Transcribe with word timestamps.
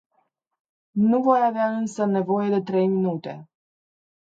Nu 0.97 1.19
voi 1.21 1.41
avea 1.43 1.77
însă 1.77 2.05
nevoie 2.05 2.49
de 2.49 2.61
trei 2.61 2.87
minute. 2.87 3.49